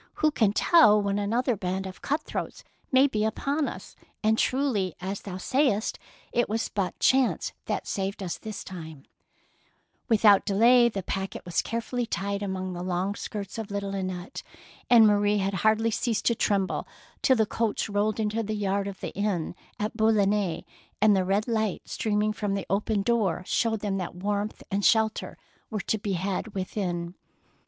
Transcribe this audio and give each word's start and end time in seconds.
"Who 0.23 0.31
can 0.31 0.51
tell 0.51 0.99
146 0.99 1.45
THE 1.45 1.57
PEAEL 1.59 1.71
NECKLACE 1.71 1.85
when 1.85 1.85
another 1.85 1.85
band 1.85 1.85
of 1.85 2.01
cutthroats 2.01 2.63
may 2.91 3.05
be 3.05 3.23
upon 3.23 3.67
us, 3.67 3.95
and 4.23 4.35
truly, 4.35 4.95
as 4.99 5.21
thou 5.21 5.37
saidst, 5.37 5.99
it 6.31 6.49
was 6.49 6.69
but 6.69 6.97
chance 6.97 7.53
that 7.65 7.85
saved 7.85 8.23
us 8.23 8.39
this 8.39 8.63
time/^ 8.63 9.05
Without 10.09 10.49
any 10.49 10.55
delay 10.57 10.89
the 10.89 11.03
packet 11.03 11.45
was 11.45 11.61
carefully 11.61 12.07
tied 12.07 12.41
among 12.41 12.73
the 12.73 12.81
long 12.81 13.13
skirts 13.13 13.59
of 13.59 13.69
little 13.69 13.93
Annette, 13.93 14.41
and 14.89 15.05
Marie 15.05 15.37
hardly 15.37 15.91
ceased 15.91 16.25
to 16.25 16.33
tremble 16.33 16.87
till 17.21 17.35
the 17.35 17.45
coach 17.45 17.87
rolled 17.87 18.19
into 18.19 18.41
the 18.41 18.55
yard 18.55 18.87
of 18.87 19.01
the 19.01 19.13
inn 19.13 19.53
at 19.79 19.95
Boulogne, 19.95 20.63
and 20.99 21.15
the 21.15 21.23
red 21.23 21.47
light 21.47 21.83
streaming 21.87 22.33
from 22.33 22.55
the 22.55 22.65
open 22.71 23.03
door 23.03 23.43
showed 23.45 23.81
them 23.81 23.97
that 23.97 24.15
warmth 24.15 24.63
and 24.71 24.83
shelter 24.83 25.37
were 25.69 25.79
to 25.81 25.99
be 25.99 26.13
had 26.13 26.55
within. 26.55 27.13